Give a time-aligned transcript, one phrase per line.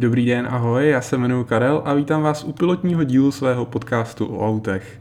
[0.00, 4.26] Dobrý den, ahoj, já se jmenuji Karel a vítám vás u pilotního dílu svého podcastu
[4.26, 5.00] o autech.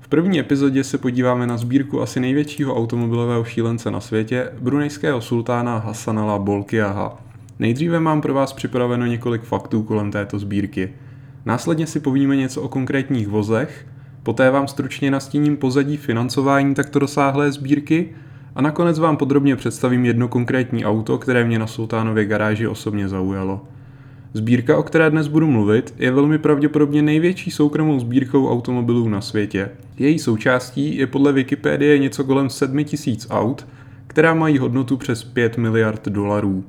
[0.00, 5.78] V první epizodě se podíváme na sbírku asi největšího automobilového šílence na světě, brunejského sultána
[5.78, 7.22] Hassanala Bolkiaha.
[7.58, 10.92] Nejdříve mám pro vás připraveno několik faktů kolem této sbírky.
[11.44, 13.86] Následně si povíme něco o konkrétních vozech,
[14.22, 18.08] poté vám stručně nastíním pozadí financování takto rozsáhlé sbírky
[18.54, 23.60] a nakonec vám podrobně představím jedno konkrétní auto, které mě na Sultánově garáži osobně zaujalo.
[24.34, 29.70] Sbírka, o které dnes budu mluvit, je velmi pravděpodobně největší soukromou sbírkou automobilů na světě.
[29.98, 33.66] Její součástí je podle Wikipedie něco kolem 7000 aut,
[34.06, 36.64] která mají hodnotu přes 5 miliard dolarů.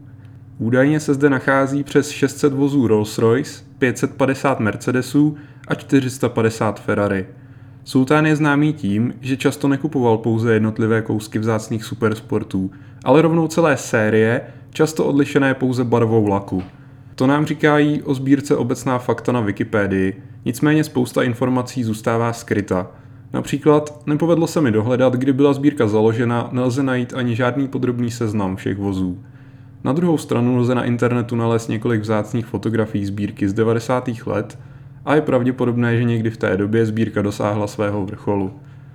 [0.58, 7.26] Údajně se zde nachází přes 600 vozů Rolls-Royce, 550 Mercedesů a 450 Ferrari.
[7.84, 12.72] Sultán je známý tím, že často nekupoval pouze jednotlivé kousky vzácných supersportů,
[13.04, 16.64] ale rovnou celé série, často odlišené pouze barvou laku.
[17.16, 22.92] To nám říkají o sbírce obecná fakta na Wikipedii, nicméně spousta informací zůstává skryta.
[23.34, 28.56] Například nepovedlo se mi dohledat, kdy byla sbírka založena, nelze najít ani žádný podrobný seznam
[28.56, 29.24] všech vozů.
[29.84, 34.10] Na druhou stranu lze na internetu nalézt několik vzácných fotografií sbírky z 90.
[34.26, 34.60] let
[35.06, 38.54] a je pravděpodobné, že někdy v té době sbírka dosáhla svého vrcholu.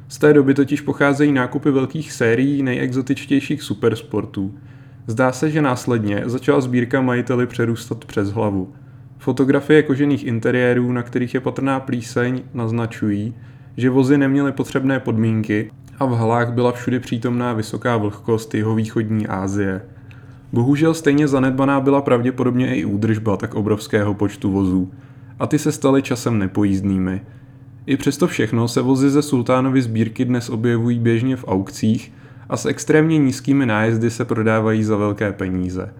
[0.09, 4.55] Z té doby totiž pocházejí nákupy velkých sérií nejexotičtějších supersportů.
[5.11, 8.73] Zdá se, že následně začala sbírka majiteli přerůstat přes hlavu.
[9.19, 13.35] Fotografie kožených interiérů, na kterých je patrná plíseň, naznačují,
[13.77, 19.27] že vozy neměly potřebné podmínky a v halách byla všude přítomná vysoká vlhkost jeho východní
[19.27, 19.83] Asie.
[20.53, 24.93] Bohužel stejně zanedbaná byla pravděpodobně i údržba tak obrovského počtu vozů
[25.39, 27.21] a ty se staly časem nepojízdnými.
[27.87, 32.13] I přesto všechno se vozy ze sultánovy sbírky dnes objevují běžně v aukcích
[32.49, 35.95] a s extrémně nízkými nájezdy se prodávají za velké peníze.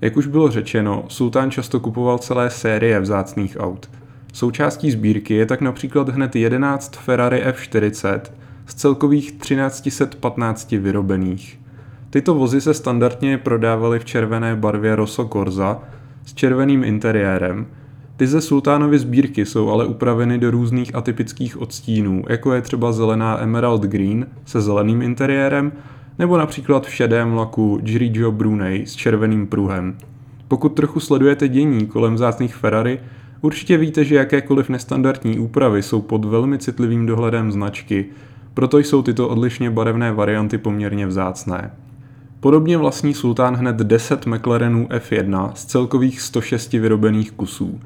[0.00, 3.90] Jak už bylo řečeno, sultán často kupoval celé série vzácných aut.
[4.32, 8.20] Součástí sbírky je tak například hned 11 Ferrari F40
[8.66, 11.60] z celkových 1315 vyrobených.
[12.10, 15.82] Tyto vozy se standardně prodávaly v červené barvě Rosso Corsa
[16.26, 17.66] s červeným interiérem.
[18.20, 23.42] Ty ze sultánovy sbírky jsou ale upraveny do různých atypických odstínů, jako je třeba zelená
[23.42, 25.72] Emerald Green se zeleným interiérem,
[26.18, 29.96] nebo například v šedém laku Grigio Brunei s červeným pruhem.
[30.48, 33.00] Pokud trochu sledujete dění kolem vzácných Ferrari,
[33.40, 38.06] určitě víte, že jakékoliv nestandardní úpravy jsou pod velmi citlivým dohledem značky,
[38.54, 41.70] proto jsou tyto odlišně barevné varianty poměrně vzácné.
[42.40, 47.80] Podobně vlastní sultán hned 10 McLarenů F1 z celkových 106 vyrobených kusů.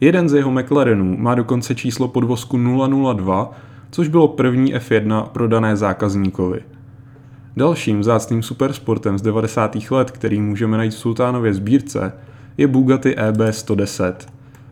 [0.00, 2.58] Jeden z jeho McLarenů má dokonce číslo podvozku
[3.14, 3.52] 002,
[3.90, 6.60] což bylo první F1 prodané zákazníkovi.
[7.56, 9.76] Dalším zácným supersportem z 90.
[9.90, 12.12] let, který můžeme najít v sultánově sbírce,
[12.58, 14.14] je Bugatti EB110.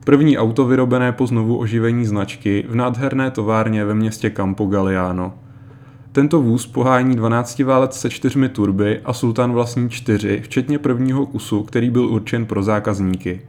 [0.05, 5.35] První auto vyrobené po znovu oživení značky v nádherné továrně ve městě Campo Galliano.
[6.13, 11.63] Tento vůz pohání 12 válec se čtyřmi turby a Sultan vlastní čtyři, včetně prvního kusu,
[11.63, 13.41] který byl určen pro zákazníky.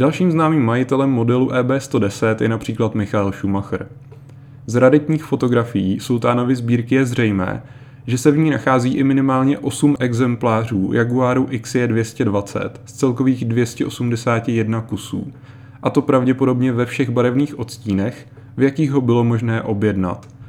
[0.00, 3.86] Dalším známým majitelem modelu EB110 je například Michael Schumacher.
[4.66, 7.62] Z raditních fotografií Sultánovy sbírky je zřejmé,
[8.06, 15.32] že se v ní nachází i minimálně 8 exemplářů Jaguaru XJ220 z celkových 281 kusů,
[15.82, 20.28] a to pravděpodobně ve všech barevných odstínech, v jakých ho bylo možné objednat–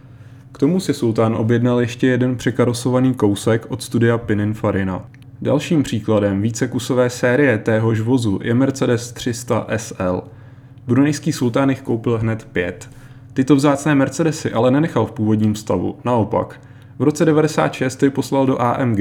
[0.51, 5.05] k tomu si sultán objednal ještě jeden překarosovaný kousek od studia Pininfarina.
[5.43, 10.23] Dalším příkladem vícekusové série téhož vozu je Mercedes 300 SL.
[10.87, 12.89] Brunejský sultán jich koupil hned pět.
[13.33, 16.61] Tyto vzácné Mercedesy ale nenechal v původním stavu, naopak.
[16.99, 18.99] V roce 96 je poslal do AMG,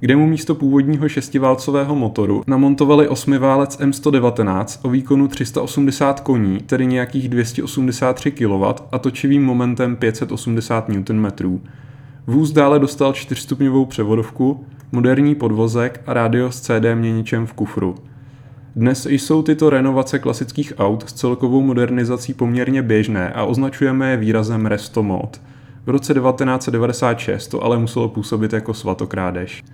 [0.00, 7.28] kde mu místo původního šestiválcového motoru namontovali osmiválec M119 o výkonu 380 koní, tedy nějakých
[7.28, 11.60] 283 kW a točivým momentem 580 Nm.
[12.26, 17.94] Vůz dále dostal čtyřstupňovou převodovku, moderní podvozek a rádio s CD měničem v kufru.
[18.76, 24.66] Dnes jsou tyto renovace klasických aut s celkovou modernizací poměrně běžné a označujeme je výrazem
[24.66, 25.40] Resto Mod.
[25.86, 29.64] V roce 1996 to ale muselo působit jako svatokrádež.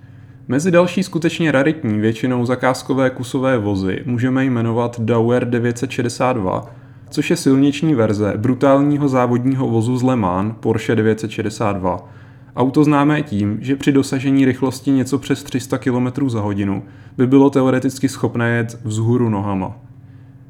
[0.47, 6.75] Mezi další skutečně raritní, většinou zakázkové kusové vozy můžeme jmenovat Dauer 962,
[7.09, 12.09] což je silniční verze brutálního závodního vozu z Le Mans Porsche 962.
[12.55, 16.83] Auto známé tím, že při dosažení rychlosti něco přes 300 km za hodinu
[17.17, 19.77] by bylo teoreticky schopné jet vzhůru nohama.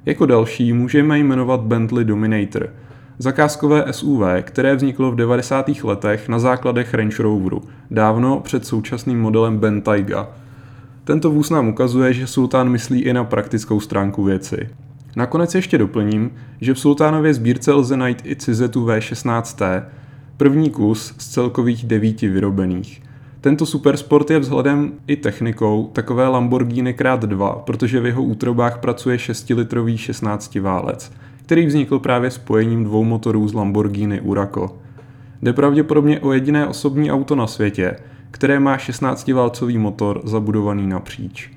[0.06, 2.70] Jako další můžeme jmenovat Bentley Dominator–
[3.22, 5.70] zakázkové SUV, které vzniklo v 90.
[5.84, 7.62] letech na základech Range Roveru,
[7.92, 10.30] dávno před současným modelem Bentayga.
[11.04, 14.70] Tento vůz nám ukazuje, že sultán myslí i na praktickou stránku věci.
[15.16, 16.32] Nakonec ještě doplním,
[16.62, 19.84] že v sultánově sbírce lze najít i Cizetu V16T,
[20.42, 23.02] první kus z celkových devíti vyrobených.
[23.42, 29.18] Tento supersport je vzhledem i technikou takové Lamborghini krát 2, protože v jeho útrobách pracuje
[29.18, 31.12] 6-litrový 16 válec,
[31.46, 34.78] který vznikl právě spojením dvou motorů z Lamborghini Uraco.
[35.42, 37.96] Jde pravděpodobně o jediné osobní auto na světě,
[38.32, 41.52] které má 16-válcový motor zabudovaný napříč.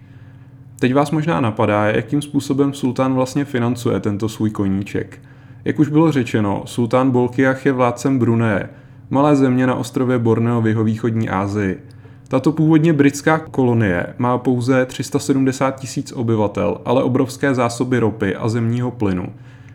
[0.78, 5.20] Teď vás možná napadá, jakým způsobem sultán vlastně financuje tento svůj koníček.
[5.64, 8.68] Jak už bylo řečeno, sultán Bolkiach je vládcem Bruné,
[9.10, 11.82] malé země na ostrově Borneo v jihovýchodní Asii.
[12.28, 18.90] Tato původně britská kolonie má pouze 370 tisíc obyvatel, ale obrovské zásoby ropy a zemního
[18.90, 19.26] plynu,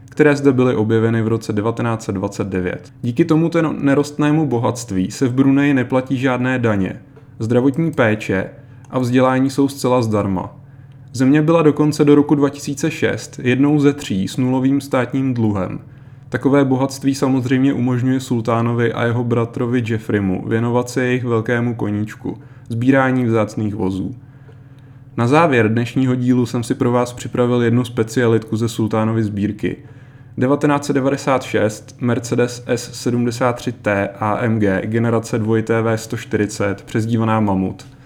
[0.10, 2.94] které zde byly objeveny v roce 1929.
[3.02, 7.02] Díky tomuto nerostnému bohatství se v Bruneji neplatí žádné daně.
[7.40, 8.50] Zdravotní péče
[8.90, 10.59] a vzdělání jsou zcela zdarma.
[11.14, 15.80] Země byla dokonce do roku 2006 jednou ze tří s nulovým státním dluhem.
[16.30, 22.38] Takové bohatství samozřejmě umožňuje sultánovi a jeho bratrovi Jeffrimu věnovat se jejich velkému koníčku,
[22.70, 24.16] sbírání vzácných vozů.
[25.18, 29.76] Na závěr dnešního dílu jsem si pro vás připravil jednu specialitku ze sultánovy sbírky.
[30.40, 37.88] 1996 Mercedes S73T AMG generace 2TV140 přezdívaná Mamut–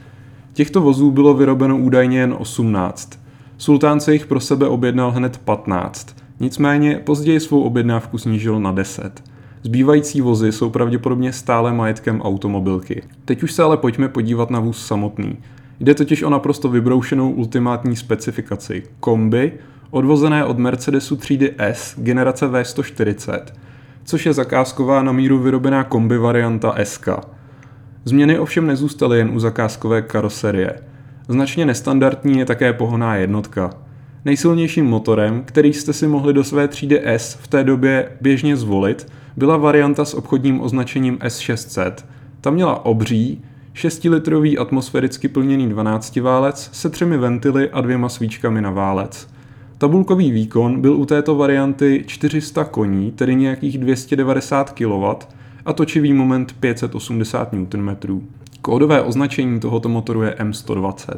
[0.54, 3.20] Těchto vozů bylo vyrobeno údajně jen 18.
[3.58, 6.16] Sultán se jich pro sebe objednal hned 15.
[6.40, 9.24] Nicméně později svou objednávku snížil na 10.
[9.64, 13.04] Zbývající vozy jsou pravděpodobně stále majetkem automobilky.
[13.26, 15.38] Teď už se ale pojďme podívat na vůz samotný.
[15.80, 19.54] Jde totiž o naprosto vybroušenou ultimátní specifikaci kombi,
[19.92, 23.42] odvozené od Mercedesu třídy S generace V140,
[24.04, 27.10] což je zakázková na míru vyrobená kombi varianta SK.
[28.06, 30.74] Změny ovšem nezůstaly jen u zakázkové karoserie.
[31.28, 33.70] Značně nestandardní je také pohoná jednotka.
[34.26, 39.08] Nejsilnějším motorem, který jste si mohli do své třídy S v té době běžně zvolit,
[39.38, 41.94] byla varianta s obchodním označením S600.
[42.42, 43.42] Ta měla obří,
[43.76, 49.28] 6-litrový atmosféricky plněný 12 válec se třemi ventily a dvěma svíčkami na válec.
[49.78, 55.06] Tabulkový výkon byl u této varianty 400 koní, tedy nějakých 290 kW,
[55.65, 57.95] a točivý moment 580 Nm.
[58.62, 61.18] Kódové označení tohoto motoru je M120.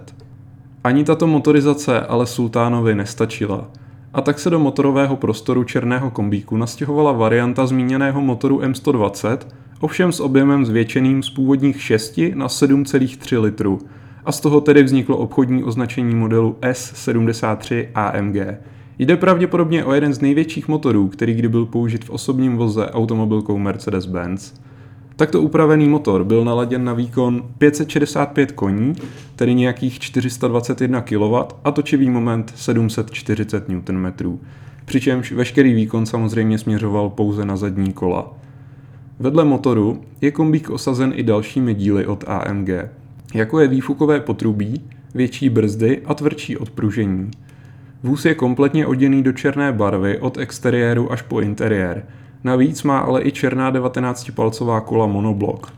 [0.83, 3.67] Ani tato motorizace ale Sultánovi nestačila.
[4.13, 9.37] A tak se do motorového prostoru černého kombíku nastěhovala varianta zmíněného motoru M120,
[9.79, 13.79] ovšem s objemem zvětšeným z původních 6 na 7,3 litru
[14.25, 18.35] a z toho tedy vzniklo obchodní označení modelu S73 AMG.
[18.99, 23.57] Jde pravděpodobně o jeden z největších motorů, který kdy byl použit v osobním voze automobilkou
[23.57, 24.53] Mercedes-Benz.
[25.15, 28.95] Takto upravený motor byl naladěn na výkon 565 koní,
[29.35, 34.39] tedy nějakých 421 kW a točivý moment 740 Nm.
[34.85, 38.33] Přičemž veškerý výkon samozřejmě směřoval pouze na zadní kola.
[39.19, 42.69] Vedle motoru je kombík osazen i dalšími díly od AMG,
[43.33, 44.81] jako je výfukové potrubí,
[45.15, 47.31] větší brzdy a tvrdší odpružení.
[48.05, 52.05] Vůz je kompletně oděný do černé barvy od exteriéru až po interiér.
[52.43, 55.73] Navíc má ale i černá 19-palcová kola monoblok.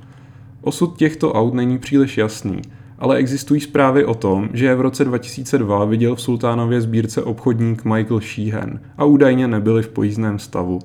[0.61, 2.61] Osud těchto aut není příliš jasný,
[2.99, 7.85] ale existují zprávy o tom, že je v roce 2002 viděl v Sultánově sbírce obchodník
[7.85, 10.79] Michael Sheehan a údajně nebyli v pojízdném stavu.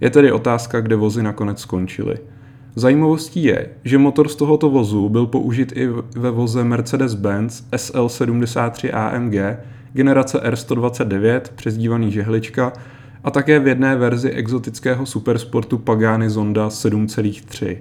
[0.00, 2.18] Je tedy otázka, kde vozy nakonec skončily.
[2.74, 9.34] Zajímavostí je, že motor z tohoto vozu byl použit i ve voze Mercedes-Benz SL73 AMG,
[9.94, 12.72] generace R129, přezdívaný žehlička,
[13.24, 17.76] a také v jedné verzi exotického supersportu Pagani Zonda 7,3.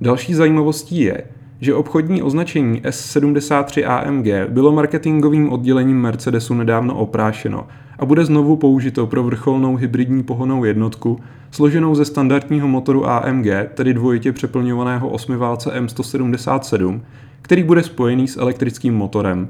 [0.00, 1.24] Další zajímavostí je,
[1.60, 7.66] že obchodní označení S73 AMG bylo marketingovým oddělením Mercedesu nedávno oprášeno
[7.98, 11.20] a bude znovu použito pro vrcholnou hybridní pohonou jednotku
[11.50, 17.00] složenou ze standardního motoru AMG, tedy dvojitě přeplňovaného osmiválce M177,
[17.42, 19.48] který bude spojený s elektrickým motorem.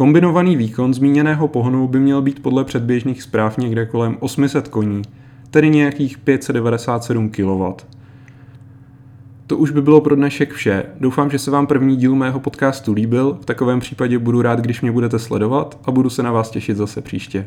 [0.00, 5.02] Kombinovaný výkon zmíněného pohonu by měl být podle předběžných zpráv někde kolem 800 koní,
[5.50, 7.84] tedy nějakých 597 kW.
[9.46, 10.84] To už by bylo pro dnešek vše.
[11.00, 13.38] Doufám, že se vám první díl mého podcastu líbil.
[13.40, 16.76] V takovém případě budu rád, když mě budete sledovat a budu se na vás těšit
[16.76, 17.46] zase příště.